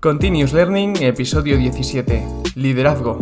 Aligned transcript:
Continuous 0.00 0.54
Learning, 0.54 0.96
episodio 1.02 1.58
17. 1.58 2.26
Liderazgo. 2.54 3.18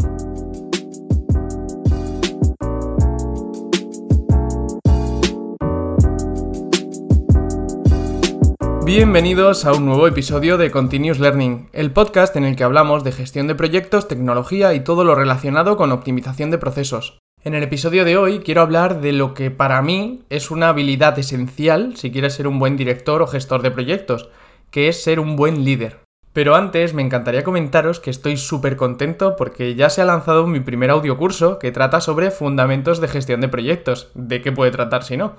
Bienvenidos 8.84 9.64
a 9.64 9.72
un 9.72 9.86
nuevo 9.86 10.06
episodio 10.06 10.56
de 10.56 10.70
Continuous 10.70 11.18
Learning, 11.18 11.68
el 11.72 11.90
podcast 11.90 12.36
en 12.36 12.44
el 12.44 12.54
que 12.54 12.62
hablamos 12.62 13.02
de 13.02 13.10
gestión 13.10 13.48
de 13.48 13.56
proyectos, 13.56 14.06
tecnología 14.06 14.72
y 14.74 14.84
todo 14.84 15.02
lo 15.02 15.16
relacionado 15.16 15.76
con 15.76 15.90
optimización 15.90 16.52
de 16.52 16.58
procesos. 16.58 17.18
En 17.42 17.54
el 17.54 17.64
episodio 17.64 18.04
de 18.04 18.16
hoy 18.16 18.38
quiero 18.38 18.62
hablar 18.62 19.00
de 19.00 19.10
lo 19.10 19.34
que 19.34 19.50
para 19.50 19.82
mí 19.82 20.20
es 20.30 20.52
una 20.52 20.68
habilidad 20.68 21.18
esencial 21.18 21.96
si 21.96 22.12
quieres 22.12 22.34
ser 22.34 22.46
un 22.46 22.60
buen 22.60 22.76
director 22.76 23.20
o 23.20 23.26
gestor 23.26 23.62
de 23.62 23.72
proyectos, 23.72 24.28
que 24.70 24.86
es 24.86 25.02
ser 25.02 25.18
un 25.18 25.34
buen 25.34 25.64
líder. 25.64 26.07
Pero 26.32 26.54
antes 26.54 26.94
me 26.94 27.02
encantaría 27.02 27.44
comentaros 27.44 28.00
que 28.00 28.10
estoy 28.10 28.36
súper 28.36 28.76
contento 28.76 29.34
porque 29.36 29.74
ya 29.74 29.90
se 29.90 30.02
ha 30.02 30.04
lanzado 30.04 30.46
mi 30.46 30.60
primer 30.60 30.90
audiocurso 30.90 31.58
que 31.58 31.72
trata 31.72 32.00
sobre 32.00 32.30
fundamentos 32.30 33.00
de 33.00 33.08
gestión 33.08 33.40
de 33.40 33.48
proyectos. 33.48 34.10
¿De 34.14 34.40
qué 34.42 34.52
puede 34.52 34.70
tratar 34.70 35.04
si 35.04 35.16
no? 35.16 35.34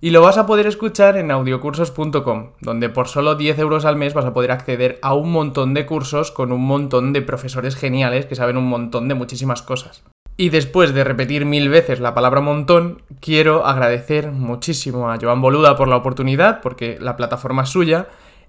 Y 0.00 0.10
lo 0.10 0.22
vas 0.22 0.38
a 0.38 0.46
poder 0.46 0.68
escuchar 0.68 1.16
en 1.16 1.32
audiocursos.com, 1.32 2.50
donde 2.60 2.88
por 2.88 3.08
solo 3.08 3.34
10 3.34 3.58
euros 3.58 3.84
al 3.84 3.96
mes 3.96 4.14
vas 4.14 4.26
a 4.26 4.32
poder 4.32 4.52
acceder 4.52 5.00
a 5.02 5.12
un 5.12 5.32
montón 5.32 5.74
de 5.74 5.86
cursos 5.86 6.30
con 6.30 6.52
un 6.52 6.64
montón 6.64 7.12
de 7.12 7.20
profesores 7.20 7.74
geniales 7.74 8.24
que 8.26 8.36
saben 8.36 8.56
un 8.56 8.68
montón 8.68 9.08
de 9.08 9.16
muchísimas 9.16 9.60
cosas. 9.60 10.04
Y 10.36 10.50
después 10.50 10.94
de 10.94 11.02
repetir 11.02 11.44
mil 11.46 11.68
veces 11.68 11.98
la 11.98 12.14
palabra 12.14 12.40
montón, 12.40 13.02
quiero 13.20 13.66
agradecer 13.66 14.30
muchísimo 14.30 15.10
a 15.10 15.18
Joan 15.20 15.40
Boluda 15.40 15.74
por 15.74 15.88
la 15.88 15.96
oportunidad, 15.96 16.60
porque 16.60 16.96
la 17.00 17.16
plataforma 17.16 17.64
es 17.64 17.70
suya, 17.70 18.06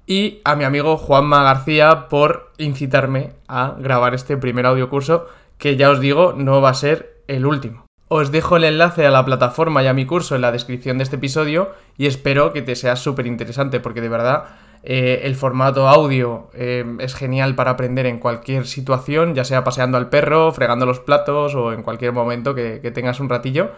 y 0.09 0.41
a 0.43 0.55
mi 0.55 0.63
amigo 0.63 0.97
Juanma 0.97 1.43
García 1.43 2.07
por 2.09 2.51
incitarme 2.57 3.33
a 3.47 3.75
grabar 3.77 4.16
este 4.16 4.38
primer 4.38 4.66
audiocurso 4.66 5.27
que 5.59 5.77
ya 5.77 5.91
os 5.91 5.99
digo 5.99 6.33
no 6.35 6.61
va 6.61 6.71
a 6.71 6.73
ser 6.73 7.21
el 7.27 7.45
último. 7.45 7.85
Os 8.07 8.31
dejo 8.31 8.57
el 8.57 8.63
enlace 8.63 9.05
a 9.05 9.11
la 9.11 9.23
plataforma 9.23 9.83
y 9.83 9.88
a 9.88 9.93
mi 9.93 10.07
curso 10.07 10.35
en 10.35 10.41
la 10.41 10.51
descripción 10.51 10.97
de 10.97 11.03
este 11.03 11.17
episodio 11.17 11.73
y 11.95 12.07
espero 12.07 12.53
que 12.53 12.63
te 12.63 12.75
sea 12.75 12.95
súper 12.95 13.27
interesante 13.27 13.79
porque 13.79 14.01
de 14.01 14.09
verdad 14.09 14.45
eh, 14.81 15.21
el 15.25 15.35
formato 15.35 15.88
audio 15.88 16.49
eh, 16.55 16.83
es 16.97 17.13
genial 17.13 17.53
para 17.53 17.69
aprender 17.69 18.07
en 18.07 18.17
cualquier 18.17 18.66
situación, 18.66 19.35
ya 19.35 19.44
sea 19.44 19.63
paseando 19.63 19.99
al 19.99 20.09
perro, 20.09 20.51
fregando 20.51 20.88
los 20.88 21.01
platos 21.01 21.53
o 21.53 21.71
en 21.71 21.83
cualquier 21.83 22.13
momento 22.13 22.55
que 22.55 22.79
tengas 22.95 23.19
un 23.19 23.29
ratillo. 23.29 23.73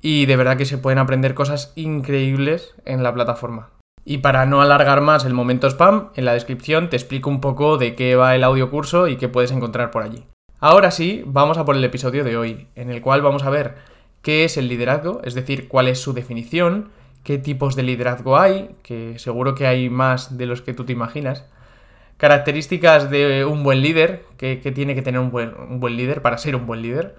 Y 0.00 0.24
de 0.24 0.36
verdad 0.36 0.56
que 0.56 0.64
se 0.64 0.78
pueden 0.78 0.98
aprender 0.98 1.34
cosas 1.34 1.74
increíbles 1.76 2.74
en 2.86 3.02
la 3.02 3.12
plataforma. 3.12 3.73
Y 4.04 4.18
para 4.18 4.44
no 4.46 4.60
alargar 4.60 5.00
más 5.00 5.24
el 5.24 5.32
momento 5.32 5.66
spam, 5.66 6.10
en 6.14 6.24
la 6.24 6.34
descripción 6.34 6.90
te 6.90 6.96
explico 6.96 7.30
un 7.30 7.40
poco 7.40 7.78
de 7.78 7.94
qué 7.94 8.16
va 8.16 8.34
el 8.34 8.44
audio 8.44 8.70
curso 8.70 9.08
y 9.08 9.16
qué 9.16 9.28
puedes 9.28 9.50
encontrar 9.50 9.90
por 9.90 10.02
allí. 10.02 10.24
Ahora 10.60 10.90
sí, 10.90 11.22
vamos 11.26 11.58
a 11.58 11.64
por 11.64 11.76
el 11.76 11.84
episodio 11.84 12.24
de 12.24 12.36
hoy, 12.36 12.68
en 12.74 12.90
el 12.90 13.00
cual 13.00 13.22
vamos 13.22 13.44
a 13.44 13.50
ver 13.50 13.74
qué 14.22 14.44
es 14.44 14.56
el 14.56 14.68
liderazgo, 14.68 15.20
es 15.24 15.34
decir, 15.34 15.68
cuál 15.68 15.88
es 15.88 16.00
su 16.00 16.12
definición, 16.12 16.90
qué 17.22 17.38
tipos 17.38 17.76
de 17.76 17.82
liderazgo 17.82 18.38
hay, 18.38 18.70
que 18.82 19.18
seguro 19.18 19.54
que 19.54 19.66
hay 19.66 19.90
más 19.90 20.36
de 20.36 20.46
los 20.46 20.62
que 20.62 20.74
tú 20.74 20.84
te 20.84 20.92
imaginas, 20.92 21.44
características 22.16 23.10
de 23.10 23.44
un 23.44 23.62
buen 23.62 23.82
líder, 23.82 24.24
que, 24.36 24.56
tiene 24.56 24.94
que 24.94 25.02
tener 25.02 25.20
un 25.20 25.30
buen, 25.30 25.96
líder 25.96 26.22
para 26.22 26.38
ser 26.38 26.56
un 26.56 26.66
buen 26.66 26.82
líder, 26.82 27.16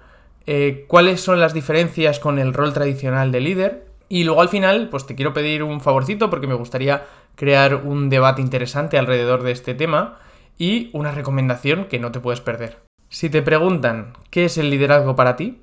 eh, 0.47 0.85
cuáles 0.87 1.21
son 1.21 1.39
las 1.39 1.53
diferencias 1.53 2.19
con 2.19 2.39
el 2.39 2.53
rol 2.53 2.73
tradicional 2.73 3.31
de 3.31 3.39
líder, 3.41 3.85
y 4.09 4.23
luego 4.23 4.41
al 4.41 4.49
final, 4.49 4.89
pues 4.89 5.05
te 5.05 5.15
quiero 5.15 5.33
pedir 5.33 5.63
un 5.63 5.81
favorcito 5.81 6.29
porque 6.29 6.47
me 6.47 6.53
gustaría 6.53 7.05
crear 7.35 7.75
un 7.75 8.09
debate 8.09 8.41
interesante 8.41 8.97
alrededor 8.97 9.43
de 9.43 9.51
este 9.51 9.73
tema 9.73 10.19
y 10.57 10.89
una 10.93 11.11
recomendación 11.11 11.85
que 11.85 11.99
no 11.99 12.11
te 12.11 12.19
puedes 12.19 12.41
perder. 12.41 12.79
Si 13.09 13.29
te 13.29 13.41
preguntan 13.41 14.13
qué 14.29 14.45
es 14.45 14.57
el 14.57 14.69
liderazgo 14.69 15.15
para 15.15 15.35
ti, 15.35 15.61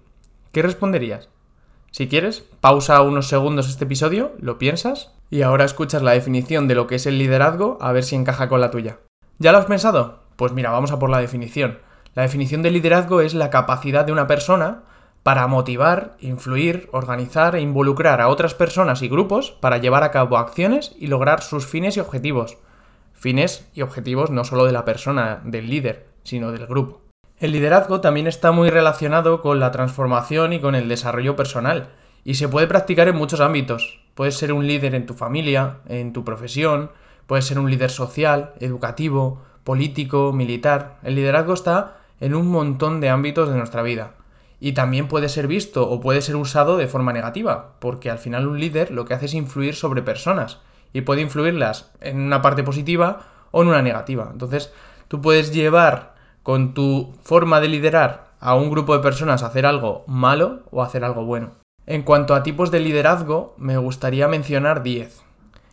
¿qué 0.52 0.62
responderías? 0.62 1.28
Si 1.90 2.08
quieres, 2.08 2.44
pausa 2.60 3.02
unos 3.02 3.28
segundos 3.28 3.68
este 3.68 3.84
episodio, 3.84 4.32
lo 4.38 4.58
piensas 4.58 5.12
y 5.30 5.42
ahora 5.42 5.64
escuchas 5.64 6.02
la 6.02 6.12
definición 6.12 6.66
de 6.66 6.74
lo 6.74 6.86
que 6.86 6.94
es 6.94 7.06
el 7.06 7.18
liderazgo 7.18 7.78
a 7.80 7.92
ver 7.92 8.04
si 8.04 8.16
encaja 8.16 8.48
con 8.48 8.60
la 8.60 8.70
tuya. 8.70 8.98
¿Ya 9.38 9.52
lo 9.52 9.58
has 9.58 9.66
pensado? 9.66 10.22
Pues 10.36 10.52
mira, 10.52 10.70
vamos 10.70 10.92
a 10.92 10.98
por 10.98 11.10
la 11.10 11.18
definición. 11.18 11.78
La 12.14 12.22
definición 12.22 12.62
de 12.62 12.70
liderazgo 12.70 13.20
es 13.20 13.34
la 13.34 13.50
capacidad 13.50 14.04
de 14.04 14.12
una 14.12 14.26
persona 14.26 14.82
para 15.22 15.46
motivar, 15.46 16.16
influir, 16.20 16.88
organizar 16.92 17.54
e 17.54 17.60
involucrar 17.60 18.20
a 18.20 18.28
otras 18.28 18.54
personas 18.54 19.02
y 19.02 19.08
grupos 19.08 19.52
para 19.52 19.78
llevar 19.78 20.02
a 20.02 20.10
cabo 20.10 20.36
acciones 20.36 20.94
y 20.98 21.06
lograr 21.06 21.42
sus 21.42 21.66
fines 21.66 21.96
y 21.96 22.00
objetivos. 22.00 22.58
Fines 23.12 23.68
y 23.72 23.82
objetivos 23.82 24.30
no 24.30 24.44
solo 24.44 24.64
de 24.64 24.72
la 24.72 24.84
persona, 24.84 25.40
del 25.44 25.70
líder, 25.70 26.06
sino 26.24 26.50
del 26.50 26.66
grupo. 26.66 27.02
El 27.38 27.52
liderazgo 27.52 28.00
también 28.00 28.26
está 28.26 28.50
muy 28.50 28.70
relacionado 28.70 29.42
con 29.42 29.60
la 29.60 29.70
transformación 29.70 30.52
y 30.52 30.60
con 30.60 30.74
el 30.74 30.88
desarrollo 30.88 31.36
personal, 31.36 31.90
y 32.24 32.34
se 32.34 32.48
puede 32.48 32.66
practicar 32.66 33.08
en 33.08 33.16
muchos 33.16 33.40
ámbitos. 33.40 34.00
Puedes 34.14 34.36
ser 34.36 34.52
un 34.52 34.66
líder 34.66 34.94
en 34.94 35.06
tu 35.06 35.14
familia, 35.14 35.78
en 35.86 36.12
tu 36.12 36.24
profesión, 36.24 36.90
puedes 37.26 37.46
ser 37.46 37.58
un 37.58 37.70
líder 37.70 37.90
social, 37.90 38.54
educativo, 38.60 39.42
político, 39.64 40.32
militar. 40.32 40.98
El 41.02 41.14
liderazgo 41.14 41.54
está 41.54 41.98
en 42.20 42.34
un 42.34 42.48
montón 42.48 43.00
de 43.00 43.08
ámbitos 43.08 43.48
de 43.48 43.56
nuestra 43.56 43.82
vida 43.82 44.14
y 44.64 44.74
también 44.74 45.08
puede 45.08 45.28
ser 45.28 45.48
visto 45.48 45.90
o 45.90 45.98
puede 45.98 46.22
ser 46.22 46.36
usado 46.36 46.76
de 46.76 46.86
forma 46.86 47.12
negativa, 47.12 47.72
porque 47.80 48.10
al 48.10 48.20
final 48.20 48.46
un 48.46 48.60
líder 48.60 48.92
lo 48.92 49.04
que 49.04 49.12
hace 49.12 49.26
es 49.26 49.34
influir 49.34 49.74
sobre 49.74 50.02
personas 50.02 50.60
y 50.92 51.00
puede 51.00 51.20
influirlas 51.20 51.90
en 52.00 52.20
una 52.20 52.42
parte 52.42 52.62
positiva 52.62 53.26
o 53.50 53.62
en 53.62 53.68
una 53.68 53.82
negativa. 53.82 54.28
Entonces, 54.30 54.72
tú 55.08 55.20
puedes 55.20 55.52
llevar 55.52 56.14
con 56.44 56.74
tu 56.74 57.12
forma 57.24 57.58
de 57.58 57.66
liderar 57.66 58.28
a 58.38 58.54
un 58.54 58.70
grupo 58.70 58.96
de 58.96 59.02
personas 59.02 59.42
a 59.42 59.46
hacer 59.46 59.66
algo 59.66 60.04
malo 60.06 60.60
o 60.70 60.84
hacer 60.84 61.02
algo 61.02 61.24
bueno. 61.24 61.54
En 61.84 62.04
cuanto 62.04 62.32
a 62.36 62.44
tipos 62.44 62.70
de 62.70 62.78
liderazgo, 62.78 63.56
me 63.58 63.78
gustaría 63.78 64.28
mencionar 64.28 64.84
10. 64.84 65.22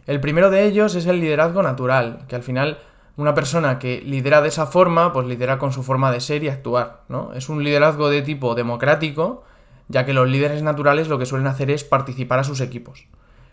El 0.08 0.20
primero 0.20 0.50
de 0.50 0.66
ellos 0.66 0.96
es 0.96 1.06
el 1.06 1.20
liderazgo 1.20 1.62
natural, 1.62 2.26
que 2.28 2.36
al 2.36 2.42
final 2.42 2.80
una 3.20 3.36
persona 3.36 3.80
que 3.80 4.02
lidera 4.02 4.42
de 4.42 4.48
esa 4.48 4.66
forma, 4.66 5.12
pues 5.12 5.28
lidera 5.28 5.60
con 5.60 5.74
su 5.74 5.84
forma 5.84 6.10
de 6.10 6.22
ser 6.22 6.42
y 6.44 6.48
actuar, 6.48 7.02
¿no? 7.10 7.34
Es 7.34 7.50
un 7.50 7.66
liderazgo 7.66 8.10
de 8.10 8.22
tipo 8.22 8.56
democrático, 8.56 9.44
ya 9.90 10.06
que 10.06 10.14
los 10.14 10.30
líderes 10.30 10.64
naturales 10.64 11.10
lo 11.10 11.20
que 11.20 11.26
suelen 11.26 11.48
hacer 11.48 11.70
es 11.70 11.84
participar 11.84 12.40
a 12.40 12.46
sus 12.46 12.62
equipos. 12.62 13.08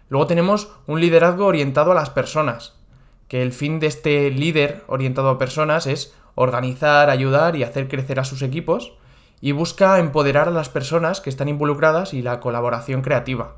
Luego 0.08 0.28
tenemos 0.28 0.70
un 0.86 1.00
liderazgo 1.00 1.46
orientado 1.46 1.90
a 1.90 1.96
las 1.96 2.10
personas, 2.10 2.78
que 3.26 3.42
el 3.42 3.52
fin 3.52 3.80
de 3.80 3.88
este 3.88 4.30
líder 4.30 4.84
orientado 4.86 5.30
a 5.30 5.38
personas 5.38 5.88
es 5.88 6.14
organizar, 6.36 7.10
ayudar 7.10 7.56
y 7.56 7.64
hacer 7.64 7.88
crecer 7.88 8.20
a 8.20 8.24
sus 8.24 8.42
equipos, 8.42 8.92
y 9.40 9.50
busca 9.50 9.98
empoderar 9.98 10.46
a 10.46 10.52
las 10.52 10.68
personas 10.68 11.20
que 11.20 11.30
están 11.30 11.48
involucradas 11.48 12.14
y 12.14 12.22
la 12.22 12.38
colaboración 12.38 13.02
creativa. 13.02 13.56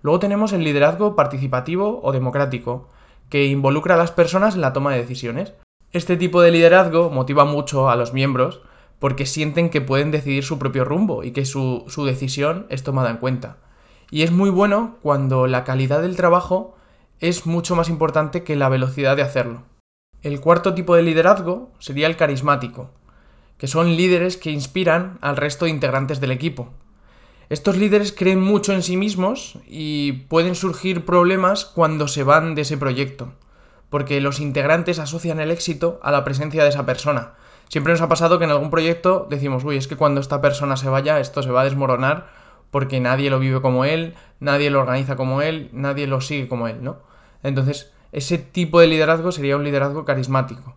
Luego 0.00 0.20
tenemos 0.20 0.54
el 0.54 0.64
liderazgo 0.64 1.16
participativo 1.16 2.00
o 2.02 2.12
democrático, 2.12 2.88
que 3.28 3.46
involucra 3.46 3.94
a 3.94 3.98
las 3.98 4.10
personas 4.10 4.54
en 4.54 4.60
la 4.60 4.72
toma 4.72 4.92
de 4.92 4.98
decisiones. 4.98 5.54
Este 5.92 6.16
tipo 6.16 6.42
de 6.42 6.50
liderazgo 6.50 7.10
motiva 7.10 7.44
mucho 7.44 7.88
a 7.88 7.96
los 7.96 8.12
miembros 8.12 8.62
porque 8.98 9.26
sienten 9.26 9.70
que 9.70 9.80
pueden 9.80 10.10
decidir 10.10 10.44
su 10.44 10.58
propio 10.58 10.84
rumbo 10.84 11.22
y 11.22 11.30
que 11.30 11.44
su, 11.44 11.84
decisión 12.04 12.66
es 12.68 12.82
tomada 12.82 13.10
en 13.10 13.18
cuenta. 13.18 13.58
Y 14.10 14.22
es 14.22 14.32
muy 14.32 14.50
bueno 14.50 14.96
cuando 15.02 15.46
la 15.46 15.64
calidad 15.64 16.02
del 16.02 16.16
trabajo 16.16 16.76
es 17.20 17.46
mucho 17.46 17.76
más 17.76 17.88
importante 17.88 18.42
que 18.42 18.56
la 18.56 18.68
velocidad 18.68 19.16
de 19.16 19.22
hacerlo. 19.22 19.62
El 20.22 20.40
cuarto 20.40 20.74
tipo 20.74 20.96
de 20.96 21.02
liderazgo 21.02 21.70
sería 21.78 22.06
el 22.06 22.16
carismático, 22.16 22.90
que 23.56 23.66
son 23.66 23.96
líderes 23.96 24.36
que 24.36 24.50
inspiran 24.50 25.18
al 25.20 25.36
resto 25.36 25.64
de 25.64 25.70
integrantes 25.70 26.20
del 26.20 26.32
equipo, 26.32 26.70
estos 27.50 27.76
líderes 27.76 28.12
creen 28.12 28.42
mucho 28.42 28.72
en 28.72 28.82
sí 28.82 28.96
mismos 28.96 29.58
y 29.66 30.12
pueden 30.28 30.54
surgir 30.54 31.06
problemas 31.06 31.64
cuando 31.64 32.06
se 32.06 32.22
van 32.22 32.54
de 32.54 32.62
ese 32.62 32.76
proyecto, 32.76 33.32
porque 33.88 34.20
los 34.20 34.40
integrantes 34.40 34.98
asocian 34.98 35.40
el 35.40 35.50
éxito 35.50 35.98
a 36.02 36.10
la 36.10 36.24
presencia 36.24 36.62
de 36.62 36.68
esa 36.68 36.84
persona. 36.84 37.34
Siempre 37.68 37.92
nos 37.92 38.02
ha 38.02 38.08
pasado 38.08 38.38
que 38.38 38.44
en 38.44 38.50
algún 38.50 38.70
proyecto 38.70 39.26
decimos, 39.30 39.64
uy, 39.64 39.76
es 39.76 39.88
que 39.88 39.96
cuando 39.96 40.20
esta 40.20 40.40
persona 40.40 40.76
se 40.76 40.88
vaya, 40.88 41.20
esto 41.20 41.42
se 41.42 41.50
va 41.50 41.62
a 41.62 41.64
desmoronar 41.64 42.28
porque 42.70 43.00
nadie 43.00 43.30
lo 43.30 43.38
vive 43.38 43.62
como 43.62 43.84
él, 43.84 44.14
nadie 44.40 44.70
lo 44.70 44.80
organiza 44.80 45.16
como 45.16 45.40
él, 45.40 45.70
nadie 45.72 46.06
lo 46.06 46.20
sigue 46.20 46.48
como 46.48 46.68
él, 46.68 46.82
¿no? 46.82 46.98
Entonces, 47.42 47.92
ese 48.12 48.38
tipo 48.38 48.80
de 48.80 48.88
liderazgo 48.88 49.32
sería 49.32 49.56
un 49.56 49.64
liderazgo 49.64 50.04
carismático. 50.04 50.76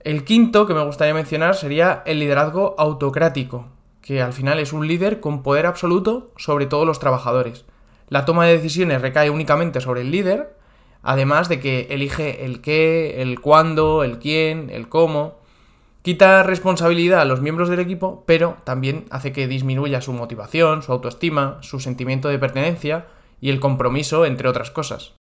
El 0.00 0.24
quinto 0.24 0.66
que 0.66 0.74
me 0.74 0.84
gustaría 0.84 1.14
mencionar 1.14 1.54
sería 1.54 2.02
el 2.06 2.18
liderazgo 2.18 2.74
autocrático, 2.78 3.66
que 4.02 4.20
al 4.20 4.32
final 4.32 4.58
es 4.58 4.72
un 4.72 4.86
líder 4.86 5.20
con 5.20 5.42
poder 5.42 5.64
absoluto 5.64 6.32
sobre 6.36 6.66
todos 6.66 6.86
los 6.86 6.98
trabajadores. 6.98 7.64
La 8.08 8.24
toma 8.24 8.46
de 8.46 8.56
decisiones 8.56 9.00
recae 9.00 9.30
únicamente 9.30 9.80
sobre 9.80 10.02
el 10.02 10.10
líder, 10.10 10.56
además 11.02 11.48
de 11.48 11.60
que 11.60 11.86
elige 11.90 12.44
el 12.44 12.60
qué, 12.60 13.22
el 13.22 13.40
cuándo, 13.40 14.04
el 14.04 14.18
quién, 14.18 14.68
el 14.70 14.88
cómo. 14.88 15.40
Quita 16.02 16.42
responsabilidad 16.42 17.20
a 17.20 17.24
los 17.24 17.40
miembros 17.40 17.68
del 17.68 17.78
equipo, 17.78 18.24
pero 18.26 18.56
también 18.64 19.06
hace 19.10 19.32
que 19.32 19.46
disminuya 19.46 20.00
su 20.00 20.12
motivación, 20.12 20.82
su 20.82 20.92
autoestima, 20.92 21.58
su 21.62 21.78
sentimiento 21.78 22.28
de 22.28 22.40
pertenencia 22.40 23.06
y 23.40 23.50
el 23.50 23.60
compromiso, 23.60 24.26
entre 24.26 24.48
otras 24.48 24.72
cosas. 24.72 25.14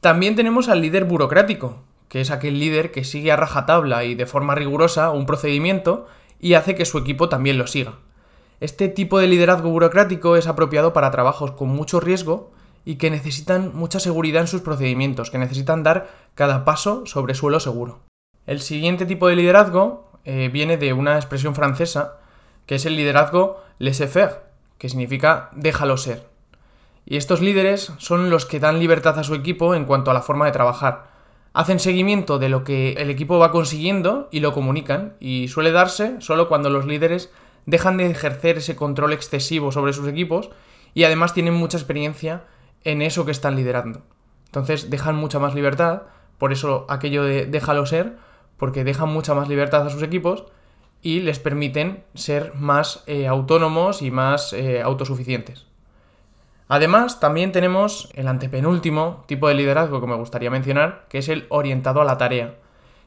También 0.00 0.34
tenemos 0.34 0.68
al 0.68 0.82
líder 0.82 1.04
burocrático, 1.04 1.84
que 2.08 2.20
es 2.20 2.30
aquel 2.32 2.58
líder 2.58 2.90
que 2.90 3.04
sigue 3.04 3.30
a 3.30 3.36
rajatabla 3.36 4.04
y 4.04 4.16
de 4.16 4.26
forma 4.26 4.54
rigurosa 4.54 5.10
un 5.10 5.24
procedimiento 5.24 6.06
y 6.40 6.54
hace 6.54 6.74
que 6.74 6.84
su 6.84 6.98
equipo 6.98 7.28
también 7.28 7.58
lo 7.58 7.66
siga. 7.66 7.98
Este 8.60 8.88
tipo 8.88 9.18
de 9.18 9.26
liderazgo 9.26 9.70
burocrático 9.70 10.36
es 10.36 10.46
apropiado 10.46 10.92
para 10.92 11.10
trabajos 11.10 11.52
con 11.52 11.68
mucho 11.68 12.00
riesgo 12.00 12.52
y 12.84 12.96
que 12.96 13.10
necesitan 13.10 13.72
mucha 13.74 14.00
seguridad 14.00 14.42
en 14.42 14.48
sus 14.48 14.62
procedimientos, 14.62 15.30
que 15.30 15.38
necesitan 15.38 15.82
dar 15.82 16.08
cada 16.34 16.64
paso 16.64 17.04
sobre 17.04 17.34
suelo 17.34 17.60
seguro. 17.60 18.00
El 18.46 18.60
siguiente 18.60 19.06
tipo 19.06 19.28
de 19.28 19.36
liderazgo 19.36 20.10
eh, 20.24 20.48
viene 20.52 20.76
de 20.76 20.92
una 20.92 21.16
expresión 21.16 21.54
francesa 21.54 22.18
que 22.64 22.76
es 22.76 22.86
el 22.86 22.96
liderazgo 22.96 23.62
laissez-faire, 23.78 24.42
que 24.78 24.88
significa 24.88 25.50
déjalo 25.52 25.96
ser. 25.96 26.28
Y 27.04 27.16
estos 27.16 27.40
líderes 27.40 27.92
son 27.98 28.30
los 28.30 28.46
que 28.46 28.58
dan 28.60 28.80
libertad 28.80 29.18
a 29.18 29.24
su 29.24 29.34
equipo 29.34 29.74
en 29.74 29.84
cuanto 29.84 30.10
a 30.10 30.14
la 30.14 30.22
forma 30.22 30.46
de 30.46 30.52
trabajar. 30.52 31.15
Hacen 31.56 31.80
seguimiento 31.80 32.38
de 32.38 32.50
lo 32.50 32.64
que 32.64 32.92
el 32.98 33.08
equipo 33.08 33.38
va 33.38 33.50
consiguiendo 33.50 34.28
y 34.30 34.40
lo 34.40 34.52
comunican, 34.52 35.16
y 35.20 35.48
suele 35.48 35.72
darse 35.72 36.20
solo 36.20 36.48
cuando 36.48 36.68
los 36.68 36.84
líderes 36.84 37.32
dejan 37.64 37.96
de 37.96 38.10
ejercer 38.10 38.58
ese 38.58 38.76
control 38.76 39.14
excesivo 39.14 39.72
sobre 39.72 39.94
sus 39.94 40.06
equipos 40.06 40.50
y 40.92 41.04
además 41.04 41.32
tienen 41.32 41.54
mucha 41.54 41.78
experiencia 41.78 42.44
en 42.84 43.00
eso 43.00 43.24
que 43.24 43.30
están 43.30 43.56
liderando. 43.56 44.02
Entonces 44.44 44.90
dejan 44.90 45.16
mucha 45.16 45.38
más 45.38 45.54
libertad, 45.54 46.02
por 46.36 46.52
eso 46.52 46.84
aquello 46.90 47.24
de 47.24 47.46
déjalo 47.46 47.86
ser, 47.86 48.18
porque 48.58 48.84
dejan 48.84 49.08
mucha 49.08 49.32
más 49.32 49.48
libertad 49.48 49.86
a 49.86 49.88
sus 49.88 50.02
equipos 50.02 50.44
y 51.00 51.20
les 51.20 51.38
permiten 51.38 52.04
ser 52.12 52.52
más 52.54 53.02
eh, 53.06 53.26
autónomos 53.28 54.02
y 54.02 54.10
más 54.10 54.52
eh, 54.52 54.82
autosuficientes. 54.82 55.64
Además, 56.68 57.20
también 57.20 57.52
tenemos 57.52 58.08
el 58.14 58.26
antepenúltimo 58.26 59.24
tipo 59.26 59.48
de 59.48 59.54
liderazgo 59.54 60.00
que 60.00 60.06
me 60.08 60.16
gustaría 60.16 60.50
mencionar, 60.50 61.06
que 61.08 61.18
es 61.18 61.28
el 61.28 61.46
orientado 61.48 62.00
a 62.00 62.04
la 62.04 62.18
tarea, 62.18 62.56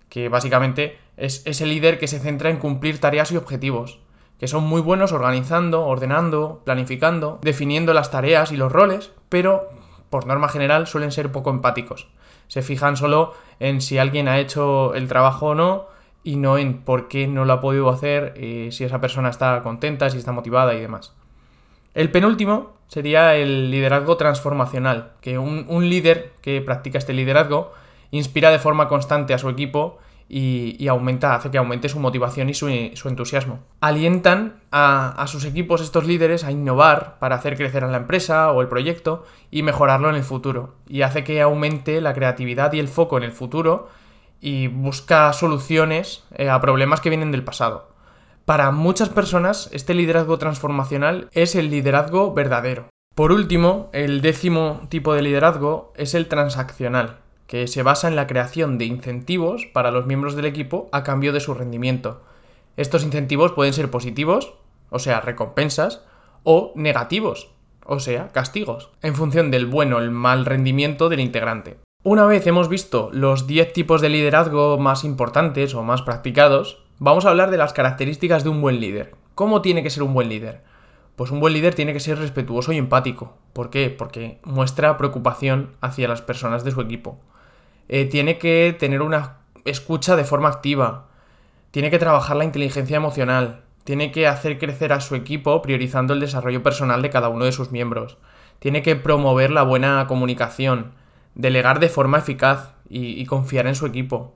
que 0.08 0.30
básicamente 0.30 0.98
es 1.18 1.46
ese 1.46 1.66
líder 1.66 2.00
que 2.00 2.08
se 2.08 2.20
centra 2.20 2.50
en 2.50 2.58
cumplir 2.58 3.02
tareas 3.02 3.32
y 3.32 3.38
objetivos, 3.38 4.00
que 4.40 4.48
son 4.48 4.64
muy 4.64 4.82
buenos 4.82 5.12
organizando, 5.12 5.86
ordenando, 5.86 6.62
planificando, 6.64 7.40
definiendo 7.42 7.94
las 7.94 8.12
tareas 8.12 8.54
y 8.54 8.58
los 8.58 8.72
roles, 8.72 9.12
pero 9.28 9.70
por 10.10 10.26
norma 10.26 10.48
general 10.48 10.88
suelen 10.88 11.12
ser 11.12 11.32
poco 11.32 11.50
empáticos. 11.50 12.08
Se 12.48 12.62
fijan 12.62 12.96
solo 12.96 13.34
en 13.60 13.82
si 13.82 13.98
alguien 13.98 14.30
ha 14.30 14.40
hecho 14.40 14.96
el 14.96 15.10
trabajo 15.10 15.48
o 15.48 15.56
no 15.56 15.88
y 16.24 16.38
no 16.38 16.58
en 16.58 16.82
por 16.82 17.10
qué 17.10 17.28
no 17.28 17.44
lo 17.44 17.54
ha 17.54 17.62
podido 17.62 17.90
hacer, 17.90 18.34
eh, 18.38 18.70
si 18.72 18.86
esa 18.86 19.02
persona 19.02 19.30
está 19.30 19.62
contenta, 19.62 20.10
si 20.10 20.18
está 20.18 20.32
motivada 20.32 20.74
y 20.74 20.80
demás. 20.80 21.14
El 21.94 22.12
penúltimo 22.12 22.74
sería 22.88 23.36
el 23.36 23.72
liderazgo 23.72 24.18
transformacional, 24.18 25.12
que 25.22 25.38
un, 25.38 25.90
líder 25.90 26.34
que 26.42 26.62
practica 26.62 26.98
este 26.98 27.14
liderazgo 27.14 27.72
inspira 28.12 28.52
de 28.52 28.60
forma 28.60 28.88
constante 28.88 29.34
a 29.34 29.38
su 29.38 29.50
equipo 29.50 30.00
y, 30.28 30.88
aumenta, 30.88 31.34
hace 31.34 31.50
que 31.50 31.58
aumente 31.58 31.90
su 31.90 32.00
motivación 32.00 32.50
y 32.50 32.54
su, 32.54 32.68
entusiasmo. 32.68 33.60
Alientan 33.80 34.60
a, 34.72 35.26
sus 35.28 35.46
equipos 35.46 35.82
estos 35.82 36.06
líderes 36.06 36.44
a 36.44 36.52
innovar 36.52 37.18
para 37.20 37.36
hacer 37.36 37.56
crecer 37.56 37.84
a 37.84 37.88
la 37.88 37.98
empresa 37.98 38.52
o 38.52 38.62
el 38.62 38.68
proyecto 38.68 39.26
y 39.50 39.64
mejorarlo 39.64 40.10
en 40.10 40.16
el 40.16 40.24
futuro. 40.24 40.76
Y 40.88 41.02
hace 41.02 41.24
que 41.24 41.42
aumente 41.42 42.02
la 42.02 42.14
creatividad 42.14 42.74
y 42.74 42.80
el 42.80 42.88
foco 42.88 43.18
en 43.18 43.24
el 43.24 43.32
futuro 43.32 43.90
y 44.42 44.68
busca 44.68 45.34
soluciones 45.34 46.24
eh, 46.36 46.50
a 46.50 46.62
problemas 46.62 47.02
que 47.02 47.10
vienen 47.10 47.32
del 47.32 47.44
pasado. 47.44 47.90
Para 48.50 48.72
muchas 48.72 49.10
personas, 49.10 49.70
este 49.74 49.94
liderazgo 49.94 50.40
transformacional 50.40 51.30
es 51.34 51.54
el 51.54 51.70
liderazgo 51.70 52.34
verdadero. 52.34 52.90
Por 53.14 53.32
último, 53.32 53.92
el 53.94 54.22
décimo 54.22 54.88
tipo 54.90 55.14
de 55.14 55.22
liderazgo 55.22 55.94
es 55.96 56.16
el 56.16 56.28
transaccional, 56.28 57.18
que 57.46 57.68
se 57.68 57.84
basa 57.84 58.08
en 58.08 58.16
la 58.16 58.26
creación 58.26 58.80
de 58.80 58.86
incentivos 58.86 59.68
para 59.72 59.92
los 59.92 60.08
miembros 60.08 60.36
del 60.36 60.46
equipo 60.46 60.90
a 60.92 61.04
cambio 61.04 61.32
de 61.32 61.42
su 61.42 61.54
rendimiento. 61.54 62.24
Estos 62.76 63.04
incentivos 63.04 63.52
pueden 63.52 63.74
ser 63.74 63.92
positivos, 63.92 64.56
o 64.90 64.98
sea, 64.98 65.22
recompensas, 65.22 66.04
o 66.42 66.74
negativos, 66.76 67.52
o 67.86 68.00
sea, 68.00 68.30
castigos, 68.30 68.90
en 69.04 69.14
función 69.14 69.52
del 69.52 69.68
bueno 69.68 69.98
o 69.98 70.00
el 70.00 70.10
mal 70.10 70.48
rendimiento 70.48 71.08
del 71.08 71.20
integrante. 71.20 71.78
Una 72.04 72.26
vez 72.26 72.48
hemos 72.48 72.68
visto 72.68 73.12
los 73.14 73.46
10 73.46 73.74
tipos 73.74 74.02
de 74.02 74.10
liderazgo 74.10 74.80
más 74.80 75.04
importantes 75.04 75.76
o 75.76 75.84
más 75.84 76.02
practicados, 76.02 76.89
Vamos 77.02 77.26
a 77.26 77.30
hablar 77.30 77.50
de 77.50 77.56
las 77.56 77.72
características 77.72 78.44
de 78.44 78.50
un 78.50 78.60
buen 78.60 78.82
líder. 78.82 79.16
¿Cómo 79.34 79.62
tiene 79.62 79.84
que 79.84 79.90
ser 79.90 80.04
un 80.04 80.14
buen 80.14 80.28
líder? 80.28 80.64
Pues 81.16 81.32
un 81.32 81.40
buen 81.40 81.54
líder 81.54 81.74
tiene 81.74 81.94
que 81.94 82.02
ser 82.02 82.20
respetuoso 82.20 82.74
y 82.74 82.78
empático. 82.78 83.38
¿Por 83.54 83.70
qué? 83.70 83.90
Porque 83.90 84.42
muestra 84.44 84.98
preocupación 84.98 85.78
hacia 85.80 86.10
las 86.10 86.22
personas 86.22 86.66
de 86.66 86.72
su 86.72 86.82
equipo. 86.82 87.18
Eh, 87.88 88.04
tiene 88.04 88.38
que 88.38 88.76
tener 88.78 89.02
una 89.02 89.38
escucha 89.64 90.18
de 90.18 90.26
forma 90.26 90.50
activa. 90.50 91.08
Tiene 91.72 91.90
que 91.90 92.00
trabajar 92.00 92.36
la 92.36 92.44
inteligencia 92.44 92.98
emocional. 92.98 93.62
Tiene 93.86 94.12
que 94.12 94.28
hacer 94.28 94.60
crecer 94.60 94.92
a 94.92 95.00
su 95.00 95.16
equipo 95.16 95.62
priorizando 95.62 96.14
el 96.14 96.20
desarrollo 96.20 96.64
personal 96.64 97.02
de 97.02 97.10
cada 97.10 97.30
uno 97.30 97.46
de 97.46 97.54
sus 97.54 97.72
miembros. 97.72 98.18
Tiene 98.60 98.82
que 98.82 98.98
promover 98.98 99.52
la 99.52 99.64
buena 99.64 100.06
comunicación. 100.06 100.92
Delegar 101.34 101.80
de 101.80 101.88
forma 101.88 102.18
eficaz 102.18 102.74
y 102.90 103.26
confiar 103.26 103.68
en 103.68 103.76
su 103.76 103.86
equipo 103.86 104.36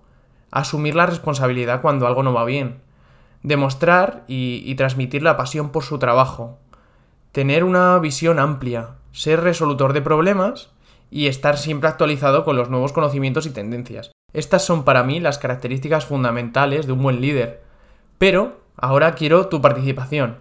asumir 0.53 0.95
la 0.95 1.07
responsabilidad 1.07 1.81
cuando 1.81 2.05
algo 2.05 2.21
no 2.21 2.31
va 2.31 2.45
bien, 2.45 2.79
demostrar 3.41 4.23
y, 4.27 4.73
transmitir 4.75 5.23
la 5.23 5.35
pasión 5.35 5.71
por 5.71 5.83
su 5.83 5.97
trabajo, 5.97 6.59
tener 7.31 7.63
una 7.63 7.97
visión 7.97 8.39
amplia, 8.39 8.91
ser 9.11 9.41
resolutor 9.41 9.93
de 9.93 10.03
problemas 10.03 10.69
y 11.09 11.25
estar 11.25 11.57
siempre 11.57 11.89
actualizado 11.89 12.45
con 12.45 12.55
los 12.55 12.69
nuevos 12.69 12.93
conocimientos 12.93 13.47
y 13.47 13.49
tendencias. 13.49 14.11
Estas 14.31 14.63
son 14.63 14.83
para 14.83 15.03
mí 15.03 15.19
las 15.19 15.39
características 15.39 16.05
fundamentales 16.05 16.85
de 16.85 16.93
un 16.93 17.01
buen 17.01 17.19
líder. 17.19 17.63
Pero 18.19 18.61
ahora 18.77 19.13
quiero 19.13 19.47
tu 19.47 19.59
participación. 19.59 20.37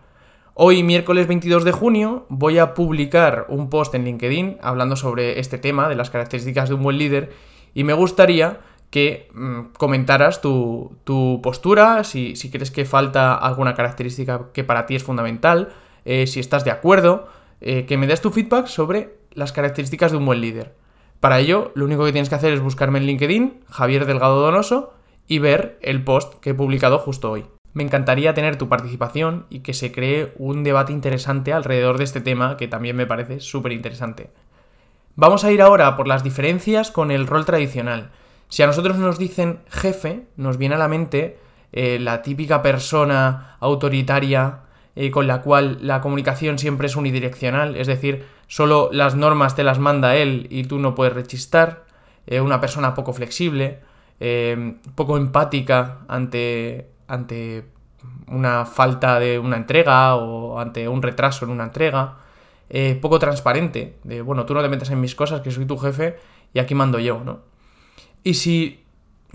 Hoy, 0.55 0.83
miércoles 0.83 1.27
22 1.27 1.65
de 1.65 1.73
junio, 1.73 2.27
voy 2.29 2.59
a 2.59 2.75
publicar 2.75 3.47
un 3.49 3.71
post 3.71 3.95
en 3.95 4.05
LinkedIn 4.05 4.59
hablando 4.63 4.97
sobre 4.97 5.41
este 5.41 5.57
tema 5.57 5.89
de 5.89 5.95
las 5.95 6.11
características 6.11 6.69
de 6.69 6.75
un 6.75 6.83
buen 6.83 6.99
líder 6.99 7.33
y 7.75 7.85
me 7.85 7.95
gustaría 7.95 8.61
que 8.93 9.31
mm, 9.33 9.73
comentaras 9.79 10.43
tu, 10.43 10.99
postura, 11.43 12.05
si, 12.05 12.35
crees 12.53 12.71
que 12.71 12.85
falta 12.85 13.35
alguna 13.35 13.75
característica 13.75 14.51
que 14.53 14.65
para 14.65 14.85
ti 14.85 14.95
es 14.95 15.03
fundamental, 15.03 15.71
eh, 16.05 16.27
si 16.27 16.41
estás 16.41 16.63
de 16.67 16.73
acuerdo, 16.73 17.27
eh, 17.63 17.87
que 17.87 17.97
me 17.97 18.07
des 18.07 18.21
tu 18.21 18.31
feedback 18.31 18.67
sobre 18.67 19.17
las 19.33 19.51
características 19.53 20.13
de 20.13 20.19
un 20.19 20.27
buen 20.27 20.43
líder. 20.43 20.75
Para 21.21 21.41
ello, 21.41 21.73
lo 21.75 21.87
único 21.87 22.05
que 22.05 22.13
tienes 22.13 22.29
que 22.29 22.35
hacer 22.35 22.53
es 22.53 22.61
buscarme 22.61 22.99
en 22.99 23.07
LinkedIn, 23.07 23.61
Javier 23.71 24.05
Delgado 24.05 24.43
Donoso, 24.43 24.93
y 25.27 25.39
ver 25.39 25.79
el 25.81 26.05
post 26.05 26.35
que 26.41 26.51
he 26.51 26.55
publicado 26.55 26.99
justo 26.99 27.31
hoy. 27.31 27.47
Me 27.73 27.85
encantaría 27.85 28.35
tener 28.35 28.57
tu 28.57 28.69
participación 28.69 29.47
y 29.49 29.61
que 29.61 29.73
se 29.73 29.91
cree 29.91 30.35
un 30.37 30.65
debate 30.65 30.93
interesante 30.93 31.55
alrededor 31.55 31.97
de 31.97 32.05
este 32.05 32.21
tema 32.21 32.59
que 32.59 32.69
también 32.69 32.97
me 32.97 33.07
parece 33.07 33.41
súper 33.41 33.73
interesante. 33.73 34.29
Vamos 35.17 35.45
a 35.45 35.53
ir 35.53 35.63
ahora 35.63 35.97
por 35.97 36.09
las 36.09 36.23
diferencias 36.23 36.91
con 36.91 37.11
el 37.11 37.27
rol 37.27 37.47
tradicional. 37.47 38.11
Si 38.53 38.63
a 38.63 38.67
nosotros 38.67 38.99
nos 38.99 39.17
dicen 39.17 39.61
jefe, 39.71 40.27
nos 40.37 40.59
viene 40.59 40.75
a 40.75 40.79
la 40.79 40.87
mente 40.87 41.39
eh, 41.73 41.99
la 41.99 42.21
típica 42.21 42.61
persona 42.61 43.57
autoritaria 43.61 44.59
eh, 44.95 45.11
con 45.11 45.27
la 45.27 45.41
cual 45.41 45.79
la 45.81 46.03
comunicación 46.03 46.59
siempre 46.59 46.89
es 46.89 46.95
unidireccional, 46.95 47.77
es 47.77 47.87
decir, 47.87 48.27
solo 48.49 48.91
las 48.93 49.15
normas 49.15 49.57
te 49.57 49.65
las 49.65 49.79
manda 49.79 50.17
él 50.17 50.49
y 50.51 50.65
tú 50.65 50.79
no 50.79 50.95
puedes 50.95 51.15
rechistar, 51.15 51.87
eh, 52.27 52.43
una 52.43 52.61
persona 52.61 52.95
poco 52.95 53.15
flexible, 53.15 53.81
poco 54.97 55.17
empática 55.17 56.01
ante, 56.07 56.91
ante 57.09 57.65
una 58.27 58.67
falta 58.67 59.19
de 59.19 59.39
una 59.39 59.57
entrega 59.57 60.15
o 60.17 60.61
ante 60.61 60.89
un 60.89 61.01
retraso 61.01 61.47
en 61.47 61.53
una 61.53 61.65
entrega, 61.65 62.19
poco 63.01 63.19
transparente, 63.19 63.97
de 64.05 64.21
bueno, 64.21 64.45
tú 64.45 64.53
no 64.53 64.61
te 64.61 64.69
metes 64.69 64.91
en 64.91 65.01
mis 65.01 65.15
cosas, 65.15 65.41
que 65.41 65.51
soy 65.51 65.65
tu 65.65 65.79
jefe 65.79 66.19
y 66.53 66.59
aquí 66.59 66.75
mando 66.75 66.99
yo, 66.99 67.23
¿no? 67.25 67.52
Y 68.25 68.35
si, 68.35 68.85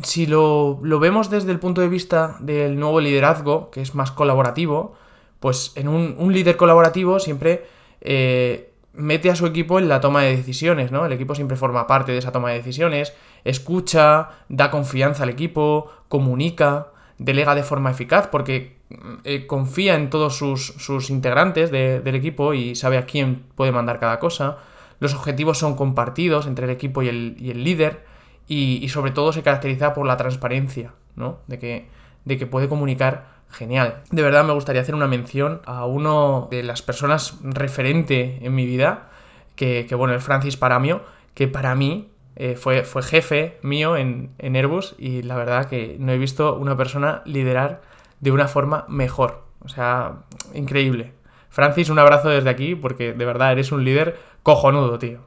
si 0.03 0.25
lo, 0.25 0.79
vemos 0.81 1.29
desde 1.29 1.51
el 1.51 1.59
punto 1.59 1.81
de 1.81 1.89
vista 1.89 2.37
del 2.39 2.79
nuevo 2.79 3.01
liderazgo, 3.01 3.69
que 3.71 3.81
es 3.81 3.95
más 3.95 4.11
colaborativo, 4.11 4.95
pues 5.39 5.73
en 5.75 5.87
un, 5.87 6.33
líder 6.33 6.57
colaborativo 6.57 7.19
siempre 7.19 7.65
eh, 8.01 8.71
mete 8.93 9.29
a 9.29 9.35
su 9.35 9.45
equipo 9.45 9.79
en 9.79 9.87
la 9.87 10.01
toma 10.01 10.23
de 10.23 10.35
decisiones, 10.35 10.91
¿no? 10.91 11.05
El 11.05 11.13
equipo 11.13 11.35
siempre 11.35 11.57
forma 11.57 11.85
parte 11.85 12.11
de 12.11 12.17
esa 12.17 12.31
toma 12.31 12.49
de 12.49 12.57
decisiones, 12.57 13.13
escucha, 13.43 14.29
da 14.49 14.71
confianza 14.71 15.23
al 15.23 15.29
equipo, 15.29 15.91
comunica, 16.07 16.87
delega 17.17 17.55
de 17.55 17.63
forma 17.63 17.91
eficaz, 17.91 18.27
porque 18.27 18.77
eh, 19.23 19.45
confía 19.47 19.95
en 19.95 20.09
todos 20.09 20.37
sus, 20.37 21.09
integrantes 21.09 21.71
del 21.71 22.15
equipo 22.15 22.53
y 22.53 22.75
sabe 22.75 22.97
a 22.97 23.05
quién 23.05 23.43
puede 23.55 23.71
mandar 23.71 23.99
cada 23.99 24.19
cosa. 24.19 24.57
Los 24.99 25.13
objetivos 25.13 25.57
son 25.57 25.75
compartidos 25.75 26.47
entre 26.47 26.65
el 26.65 26.71
equipo 26.71 27.03
y 27.03 27.09
el, 27.09 27.35
y 27.39 27.51
el 27.51 27.63
líder 27.63 28.05
y, 28.47 28.87
sobre 28.89 29.11
todo 29.11 29.33
se 29.33 29.43
caracteriza 29.43 29.93
por 29.93 30.05
la 30.05 30.17
transparencia, 30.17 30.93
¿no? 31.15 31.39
De 31.47 31.59
que, 31.59 31.87
de 32.25 32.37
que 32.37 32.47
puede 32.47 32.69
comunicar 32.69 33.25
genial. 33.49 34.01
De 34.11 34.21
verdad 34.21 34.45
me 34.45 34.53
gustaría 34.53 34.81
hacer 34.81 34.95
una 34.95 35.07
mención 35.07 35.61
a 35.65 35.85
uno 35.85 36.47
de 36.49 36.63
las 36.63 36.81
personas 36.81 37.37
referente 37.43 38.39
en 38.41 38.55
mi 38.55 38.65
vida, 38.65 39.09
que, 39.55 39.87
bueno, 39.97 40.13
es 40.13 40.23
Francis 40.23 40.55
Paramio, 40.55 41.01
que 41.33 41.47
para 41.47 41.75
mí 41.75 42.09
eh, 42.35 42.55
fue, 42.55 42.83
fue, 42.83 43.01
jefe 43.01 43.57
mío 43.63 43.97
en, 43.97 44.31
en 44.37 44.55
Airbus 44.55 44.95
y 44.97 45.23
la 45.23 45.35
verdad 45.35 45.65
que 45.65 45.97
no 45.99 46.11
he 46.11 46.17
visto 46.17 46.55
una 46.55 46.77
persona 46.77 47.23
liderar 47.25 47.81
de 48.19 48.31
una 48.31 48.47
forma 48.47 48.85
mejor. 48.87 49.43
O 49.61 49.69
sea, 49.69 50.19
increíble. 50.53 51.13
Francis, 51.49 51.89
un 51.89 51.99
abrazo 51.99 52.29
desde 52.29 52.49
aquí 52.49 52.75
porque 52.75 53.13
de 53.13 53.25
verdad 53.25 53.51
eres 53.51 53.71
un 53.71 53.83
líder 53.83 54.17
cojonudo, 54.43 54.99
tío. 54.99 55.21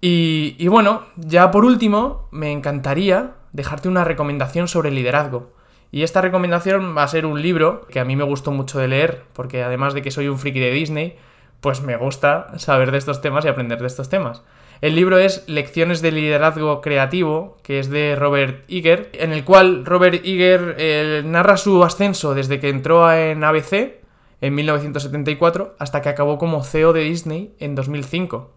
Y, 0.00 0.68
bueno, 0.68 1.02
ya 1.16 1.50
por 1.50 1.64
último, 1.64 2.28
me 2.30 2.52
encantaría 2.52 3.32
dejarte 3.52 3.88
una 3.88 4.04
recomendación 4.04 4.68
sobre 4.68 4.90
liderazgo. 4.90 5.52
Y 5.90 6.02
esta 6.02 6.20
recomendación 6.20 6.96
va 6.96 7.02
a 7.04 7.08
ser 7.08 7.26
un 7.26 7.40
libro 7.40 7.86
que 7.88 8.00
a 8.00 8.04
mí 8.04 8.16
me 8.16 8.24
gustó 8.24 8.50
mucho 8.50 8.78
de 8.78 8.88
leer, 8.88 9.24
porque 9.32 9.62
además 9.62 9.94
de 9.94 10.02
que 10.02 10.10
soy 10.10 10.28
un 10.28 10.38
friki 10.38 10.60
de 10.60 10.70
Disney, 10.70 11.16
pues 11.60 11.82
me 11.82 11.96
gusta 11.96 12.58
saber 12.58 12.90
de 12.90 12.98
estos 12.98 13.20
temas 13.20 13.44
y 13.44 13.48
aprender 13.48 13.80
de 13.80 13.86
estos 13.86 14.08
temas. 14.08 14.42
El 14.82 14.94
libro 14.94 15.16
es 15.16 15.48
Lecciones 15.48 16.02
de 16.02 16.12
Liderazgo 16.12 16.82
Creativo, 16.82 17.56
que 17.62 17.78
es 17.78 17.88
de 17.88 18.14
Robert 18.14 18.64
Iger, 18.68 19.10
en 19.14 19.32
el 19.32 19.42
cual 19.44 19.86
Robert 19.86 20.24
Iger 20.24 20.76
eh, 20.78 21.22
narra 21.24 21.56
su 21.56 21.82
ascenso 21.82 22.34
desde 22.34 22.60
que 22.60 22.68
entró 22.68 23.10
en 23.10 23.42
ABC 23.42 24.02
en 24.42 24.54
1974 24.54 25.76
hasta 25.78 26.02
que 26.02 26.10
acabó 26.10 26.36
como 26.36 26.62
CEO 26.62 26.92
de 26.92 27.00
Disney 27.00 27.54
en 27.58 27.74
2005. 27.74 28.55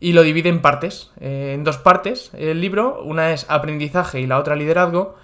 Y 0.00 0.12
lo 0.12 0.22
divide 0.22 0.48
en 0.48 0.62
partes, 0.62 1.10
eh, 1.20 1.52
en 1.54 1.64
dos 1.64 1.78
partes 1.78 2.30
el 2.34 2.60
libro, 2.60 3.02
una 3.02 3.32
es 3.32 3.46
aprendizaje 3.48 4.20
y 4.20 4.26
la 4.26 4.38
otra 4.38 4.54
liderazgo, 4.54 5.16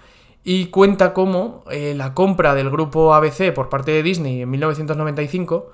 y 0.43 0.67
cuenta 0.67 1.13
cómo 1.13 1.63
eh, 1.71 1.93
la 1.95 2.13
compra 2.13 2.53
del 2.53 2.69
grupo 2.69 3.15
ABC 3.15 3.51
por 3.53 3.69
parte 3.69 3.91
de 3.91 4.03
Disney 4.03 4.41
en 4.41 4.49
1995, 4.51 5.71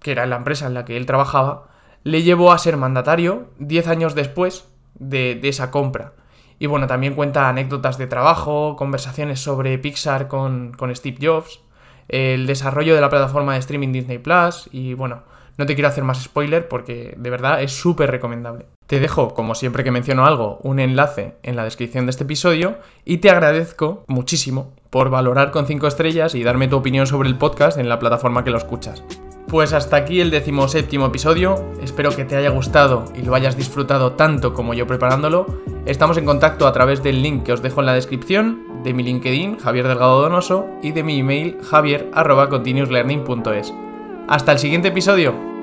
que 0.00 0.12
era 0.12 0.26
la 0.26 0.36
empresa 0.36 0.66
en 0.66 0.74
la 0.74 0.84
que 0.84 0.96
él 0.96 1.06
trabajaba, 1.06 1.68
le 2.04 2.22
llevó 2.22 2.52
a 2.52 2.58
ser 2.58 2.76
mandatario 2.76 3.48
10 3.58 3.88
años 3.88 4.14
después 4.14 4.68
de, 4.94 5.40
esa 5.42 5.70
compra. 5.70 6.12
Y 6.58 6.66
bueno, 6.66 6.86
también 6.86 7.14
cuenta 7.14 7.48
anécdotas 7.48 7.98
de 7.98 8.06
trabajo, 8.06 8.76
conversaciones 8.76 9.40
sobre 9.40 9.78
Pixar 9.78 10.28
con, 10.28 10.72
con 10.72 10.94
Steve 10.94 11.18
Jobs, 11.20 11.60
el 12.08 12.46
desarrollo 12.46 12.94
de 12.94 13.00
la 13.00 13.10
plataforma 13.10 13.54
de 13.54 13.60
streaming 13.60 13.92
Disney 13.92 14.18
Plus 14.18 14.68
y 14.72 14.94
bueno, 14.94 15.22
no 15.58 15.66
te 15.66 15.74
quiero 15.74 15.88
hacer 15.88 16.04
más 16.04 16.22
spoiler 16.22 16.68
porque 16.68 17.14
de 17.18 17.30
verdad 17.30 17.62
es 17.62 17.72
súper 17.72 18.10
recomendable. 18.10 18.66
Te 18.86 19.00
dejo, 19.00 19.34
como 19.34 19.54
siempre 19.54 19.84
que 19.84 19.90
menciono 19.90 20.24
algo, 20.24 20.60
un 20.62 20.78
enlace 20.78 21.34
en 21.42 21.56
la 21.56 21.64
descripción 21.64 22.06
de 22.06 22.10
este 22.10 22.24
episodio 22.24 22.78
y 23.04 23.18
te 23.18 23.28
agradezco 23.28 24.04
muchísimo 24.06 24.72
por 24.88 25.10
valorar 25.10 25.50
con 25.50 25.66
5 25.66 25.86
estrellas 25.86 26.34
y 26.34 26.44
darme 26.44 26.68
tu 26.68 26.76
opinión 26.76 27.06
sobre 27.06 27.28
el 27.28 27.36
podcast 27.36 27.76
en 27.76 27.88
la 27.88 27.98
plataforma 27.98 28.44
que 28.44 28.50
lo 28.50 28.56
escuchas. 28.56 29.02
Pues 29.48 29.72
hasta 29.72 29.96
aquí 29.96 30.20
el 30.20 30.30
decimoséptimo 30.30 31.06
episodio, 31.06 31.56
espero 31.82 32.14
que 32.14 32.26
te 32.26 32.36
haya 32.36 32.50
gustado 32.50 33.06
y 33.14 33.22
lo 33.22 33.34
hayas 33.34 33.56
disfrutado 33.56 34.12
tanto 34.12 34.54
como 34.54 34.74
yo 34.74 34.86
preparándolo. 34.86 35.46
Estamos 35.86 36.18
en 36.18 36.26
contacto 36.26 36.66
a 36.66 36.72
través 36.72 37.02
del 37.02 37.22
link 37.22 37.44
que 37.44 37.52
os 37.52 37.62
dejo 37.62 37.80
en 37.80 37.86
la 37.86 37.94
descripción, 37.94 38.82
de 38.84 38.92
mi 38.92 39.02
LinkedIn, 39.02 39.58
Javier 39.58 39.88
Delgado 39.88 40.20
Donoso, 40.20 40.66
y 40.82 40.92
de 40.92 41.02
mi 41.02 41.18
email, 41.18 41.58
javier.continuouslearning.es. 41.62 43.87
Hasta 44.28 44.52
el 44.52 44.58
siguiente 44.58 44.88
episodio. 44.88 45.57